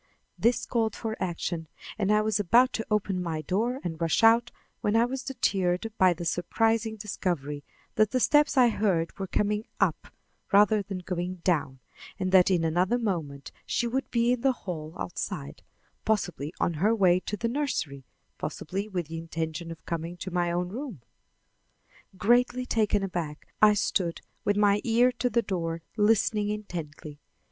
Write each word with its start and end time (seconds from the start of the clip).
This 0.35 0.65
called 0.65 0.95
for 0.95 1.15
action, 1.21 1.67
and 1.95 2.11
I 2.11 2.21
was 2.21 2.39
about 2.39 2.73
to 2.73 2.85
open 2.89 3.21
my 3.21 3.43
door 3.43 3.79
and 3.83 4.01
rush 4.01 4.23
out 4.23 4.49
when 4.79 4.95
I 4.95 5.05
was 5.05 5.21
deterred 5.21 5.93
by 5.99 6.11
the 6.15 6.25
surprising 6.25 6.95
discovery 6.95 7.63
that 7.97 8.09
the 8.09 8.19
steps 8.19 8.57
I 8.57 8.69
heard 8.69 9.15
were 9.19 9.27
coming 9.27 9.63
up 9.79 10.07
rather 10.51 10.81
than 10.81 11.03
going 11.05 11.35
down, 11.43 11.81
and 12.19 12.31
that 12.31 12.49
in 12.49 12.63
another 12.63 12.97
moment 12.97 13.51
she 13.63 13.85
would 13.85 14.09
be 14.09 14.31
in 14.31 14.41
the 14.41 14.53
hall 14.65 14.95
outside, 14.97 15.61
possibly 16.03 16.51
on 16.59 16.73
her 16.81 16.95
way 16.95 17.19
to 17.19 17.37
the 17.37 17.47
nursery, 17.47 18.03
possibly 18.39 18.87
with 18.87 19.05
the 19.05 19.19
intention 19.19 19.69
of 19.69 19.85
coming 19.85 20.17
to 20.17 20.31
my 20.31 20.51
own 20.51 20.69
room. 20.69 21.03
Greatly 22.17 22.65
taken 22.65 23.03
aback, 23.03 23.49
I 23.61 23.75
stood 23.75 24.21
with 24.45 24.57
my 24.57 24.81
ear 24.83 25.11
to 25.19 25.29
the 25.29 25.43
door, 25.43 25.83
listening 25.95 26.49
intently. 26.49 27.19